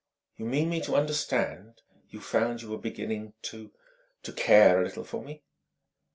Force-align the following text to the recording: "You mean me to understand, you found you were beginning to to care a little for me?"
"You 0.35 0.45
mean 0.45 0.71
me 0.71 0.81
to 0.81 0.95
understand, 0.95 1.83
you 2.09 2.21
found 2.21 2.63
you 2.63 2.71
were 2.71 2.79
beginning 2.79 3.35
to 3.43 3.71
to 4.23 4.33
care 4.33 4.81
a 4.81 4.83
little 4.83 5.03
for 5.03 5.23
me?" 5.23 5.43